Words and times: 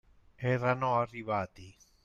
Erano 0.37 0.95
arrivati. 0.95 1.77